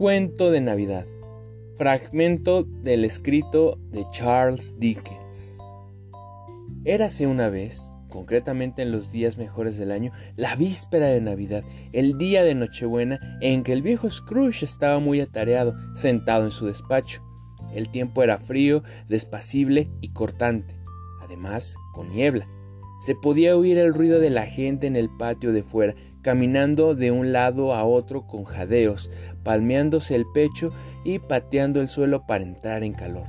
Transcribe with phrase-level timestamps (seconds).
[0.00, 1.04] Cuento de Navidad.
[1.76, 5.60] Fragmento del escrito de Charles Dickens.
[6.86, 12.16] Érase una vez, concretamente en los días mejores del año, la víspera de Navidad, el
[12.16, 17.22] día de Nochebuena, en que el viejo Scrooge estaba muy atareado, sentado en su despacho.
[17.74, 20.76] El tiempo era frío, despacible y cortante,
[21.20, 22.48] además con niebla.
[23.00, 27.10] Se podía oír el ruido de la gente en el patio de fuera, caminando de
[27.10, 29.10] un lado a otro con jadeos,
[29.42, 30.72] palmeándose el pecho
[31.04, 33.26] y pateando el suelo para entrar en calor.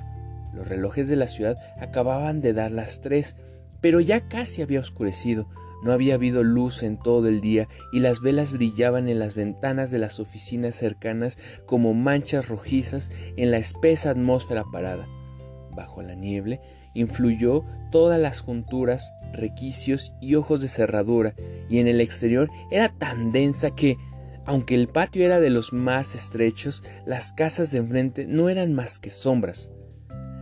[0.53, 3.37] Los relojes de la ciudad acababan de dar las tres,
[3.79, 5.47] pero ya casi había oscurecido.
[5.83, 9.89] No había habido luz en todo el día y las velas brillaban en las ventanas
[9.89, 15.07] de las oficinas cercanas como manchas rojizas en la espesa atmósfera parada.
[15.75, 16.59] Bajo la nieve
[16.93, 21.33] influyó todas las junturas, requicios y ojos de cerradura,
[21.69, 23.97] y en el exterior era tan densa que,
[24.45, 28.99] aunque el patio era de los más estrechos, las casas de enfrente no eran más
[28.99, 29.71] que sombras.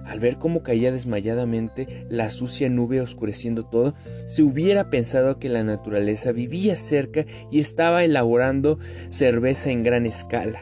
[0.05, 3.93] Al ver cómo caía desmayadamente la sucia nube oscureciendo todo,
[4.25, 8.79] se hubiera pensado que la naturaleza vivía cerca y estaba elaborando
[9.09, 10.61] cerveza en gran escala.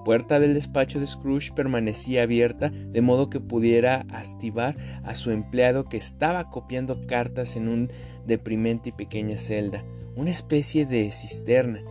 [0.00, 5.30] La puerta del despacho de Scrooge permanecía abierta de modo que pudiera astivar a su
[5.30, 7.92] empleado que estaba copiando cartas en un
[8.24, 9.84] deprimente y pequeña celda,
[10.16, 11.82] una especie de cisterna.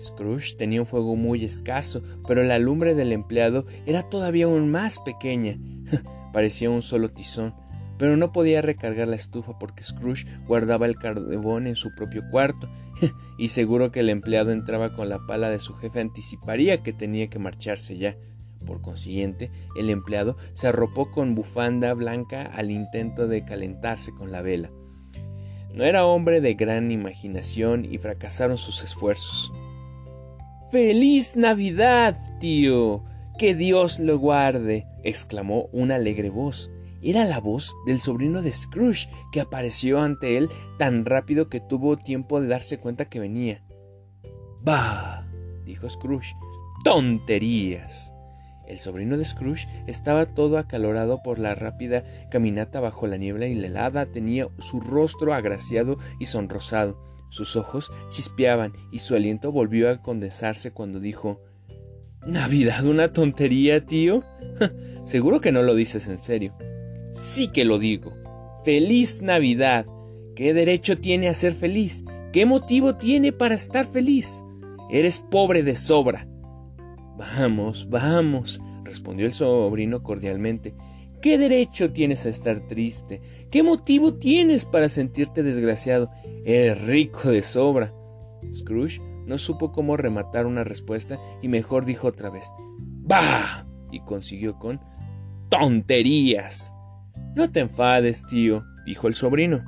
[0.00, 5.00] Scrooge tenía un fuego muy escaso, pero la lumbre del empleado era todavía aún más
[5.00, 5.58] pequeña.
[6.32, 7.52] Parecía un solo tizón
[7.98, 12.68] pero no podía recargar la estufa porque Scrooge guardaba el carbón en su propio cuarto,
[13.38, 17.28] y seguro que el empleado entraba con la pala de su jefe anticiparía que tenía
[17.28, 18.16] que marcharse ya.
[18.64, 24.42] Por consiguiente, el empleado se arropó con bufanda blanca al intento de calentarse con la
[24.42, 24.70] vela.
[25.72, 29.52] No era hombre de gran imaginación y fracasaron sus esfuerzos.
[30.72, 33.04] ¡Feliz Navidad, tío!
[33.38, 34.86] ¡Que Dios lo guarde!
[35.04, 36.72] exclamó una alegre voz.
[37.02, 40.48] Era la voz del sobrino de Scrooge, que apareció ante él
[40.78, 43.62] tan rápido que tuvo tiempo de darse cuenta que venía.
[44.62, 45.26] Bah,
[45.64, 46.34] dijo Scrooge,
[46.84, 48.12] tonterías.
[48.66, 53.54] El sobrino de Scrooge estaba todo acalorado por la rápida caminata bajo la niebla y
[53.54, 57.00] la helada tenía su rostro agraciado y sonrosado.
[57.28, 61.40] Sus ojos chispeaban y su aliento volvió a condensarse cuando dijo
[62.26, 64.24] ¿Navidad una tontería, tío?
[65.04, 66.56] Seguro que no lo dices en serio.
[67.16, 68.12] Sí que lo digo.
[68.62, 69.86] Feliz Navidad.
[70.34, 72.04] ¿Qué derecho tiene a ser feliz?
[72.30, 74.44] ¿Qué motivo tiene para estar feliz?
[74.90, 76.28] Eres pobre de sobra.
[77.16, 80.74] Vamos, vamos, respondió el sobrino cordialmente.
[81.22, 83.22] ¿Qué derecho tienes a estar triste?
[83.50, 86.10] ¿Qué motivo tienes para sentirte desgraciado?
[86.44, 87.94] Eres rico de sobra.
[88.52, 93.66] Scrooge no supo cómo rematar una respuesta y mejor dijo otra vez, ¡Bah!
[93.90, 94.82] y consiguió con
[95.48, 96.75] tonterías.
[97.34, 99.62] No te enfades, tío, dijo el sobrino.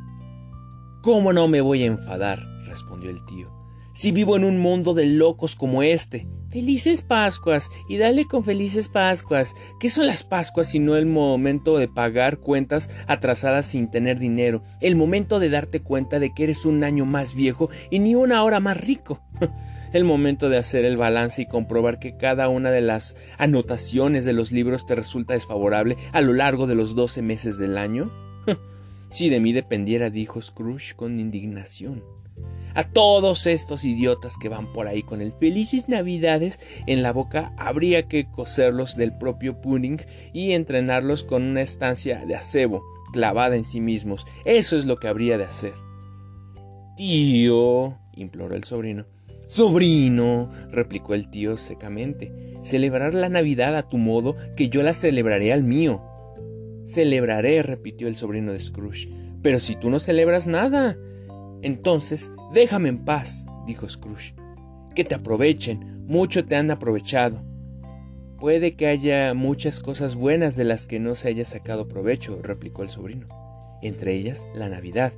[1.03, 2.41] ¿Cómo no me voy a enfadar?
[2.67, 3.51] respondió el tío.
[3.93, 6.29] Si vivo en un mundo de locos como este.
[6.51, 9.55] Felices Pascuas y dale con felices Pascuas.
[9.79, 14.63] ¿Qué son las Pascuas sino el momento de pagar cuentas atrasadas sin tener dinero?
[14.81, 18.43] El momento de darte cuenta de que eres un año más viejo y ni una
[18.43, 19.21] hora más rico.
[19.93, 24.33] el momento de hacer el balance y comprobar que cada una de las anotaciones de
[24.33, 28.11] los libros te resulta desfavorable a lo largo de los doce meses del año?
[29.11, 32.03] si de mí dependiera, dijo Scrooge con indignación.
[32.79, 37.53] A todos estos idiotas que van por ahí con el felices navidades en la boca
[37.57, 40.01] habría que coserlos del propio pudding
[40.33, 44.27] y entrenarlos con una estancia de acebo clavada en sí mismos.
[44.45, 45.75] Eso es lo que habría de hacer.
[46.97, 49.07] Tío, imploró el sobrino,
[49.49, 55.53] Sobrino, replicó el tío secamente, celebrar la Navidad a tu modo que yo la celebraré
[55.53, 56.05] al mío.
[56.85, 59.09] Celebraré, repitió el sobrino de Scrooge,
[59.43, 60.97] pero si tú no celebras nada.
[61.63, 64.35] Entonces, déjame en paz, dijo Scrooge.
[64.95, 67.43] Que te aprovechen, mucho te han aprovechado.
[68.39, 72.83] Puede que haya muchas cosas buenas de las que no se haya sacado provecho, replicó
[72.83, 73.27] el sobrino,
[73.83, 75.13] entre ellas la Navidad,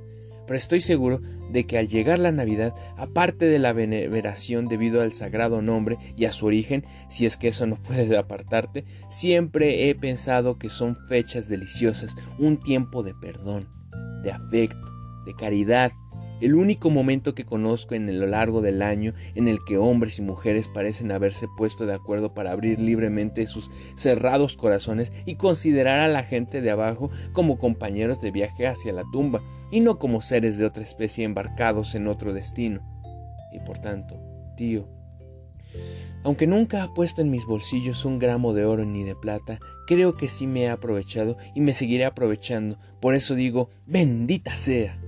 [0.51, 1.21] pero estoy seguro
[1.51, 6.25] de que al llegar la Navidad, aparte de la veneración debido al sagrado nombre y
[6.25, 10.97] a su origen, si es que eso no puedes apartarte, siempre he pensado que son
[11.07, 13.69] fechas deliciosas, un tiempo de perdón,
[14.23, 14.91] de afecto,
[15.25, 15.91] de caridad,
[16.41, 20.21] el único momento que conozco en lo largo del año en el que hombres y
[20.21, 26.07] mujeres parecen haberse puesto de acuerdo para abrir libremente sus cerrados corazones y considerar a
[26.07, 29.41] la gente de abajo como compañeros de viaje hacia la tumba
[29.71, 32.81] y no como seres de otra especie embarcados en otro destino.
[33.51, 34.19] Y por tanto,
[34.55, 34.87] tío,
[36.23, 40.15] Aunque nunca ha puesto en mis bolsillos un gramo de oro ni de plata, creo
[40.15, 42.77] que sí me he aprovechado y me seguiré aprovechando.
[42.99, 45.00] Por eso digo, bendita sea.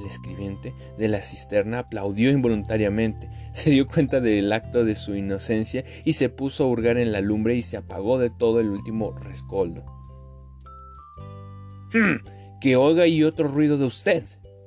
[0.00, 5.84] El escribiente de la cisterna aplaudió involuntariamente, se dio cuenta del acto de su inocencia
[6.04, 9.12] y se puso a hurgar en la lumbre y se apagó de todo el último
[9.12, 9.84] rescoldo.
[11.92, 12.24] Hmm,
[12.60, 14.22] que oiga y otro ruido de usted,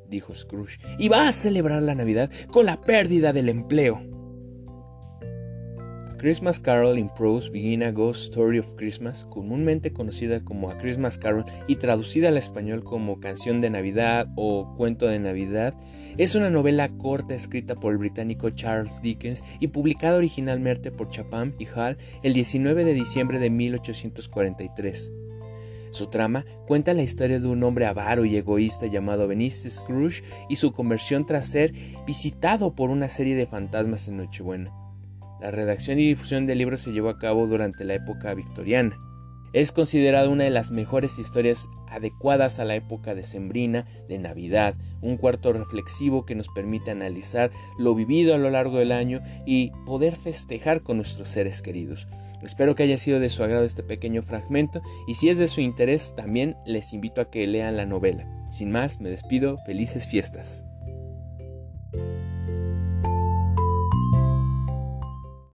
[0.10, 4.02] dijo Scrooge, y va a celebrar la Navidad con la pérdida del empleo.
[6.24, 11.18] Christmas Carol in Prose Begin a Ghost Story of Christmas, comúnmente conocida como A Christmas
[11.18, 15.74] Carol y traducida al español como Canción de Navidad o Cuento de Navidad,
[16.18, 21.56] es una novela corta escrita por el británico Charles Dickens y publicada originalmente por Chapham
[21.60, 25.12] y Hall el 19 de diciembre de 1843.
[25.90, 30.56] Su trama cuenta la historia de un hombre avaro y egoísta llamado Benice Scrooge y
[30.56, 31.74] su conversión tras ser
[32.08, 34.83] visitado por una serie de fantasmas en Nochebuena.
[35.44, 38.98] La redacción y difusión del libro se llevó a cabo durante la época victoriana.
[39.52, 45.18] Es considerada una de las mejores historias adecuadas a la época decembrina de Navidad, un
[45.18, 50.16] cuarto reflexivo que nos permite analizar lo vivido a lo largo del año y poder
[50.16, 52.08] festejar con nuestros seres queridos.
[52.42, 55.60] Espero que haya sido de su agrado este pequeño fragmento y si es de su
[55.60, 58.26] interés también les invito a que lean la novela.
[58.50, 60.64] Sin más, me despido, felices fiestas.